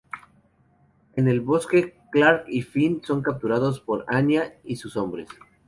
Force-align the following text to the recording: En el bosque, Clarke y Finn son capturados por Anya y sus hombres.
En 1.15 1.27
el 1.27 1.41
bosque, 1.41 1.95
Clarke 2.11 2.47
y 2.51 2.63
Finn 2.63 3.03
son 3.03 3.21
capturados 3.21 3.79
por 3.81 4.03
Anya 4.07 4.55
y 4.63 4.77
sus 4.77 4.97
hombres. 4.97 5.29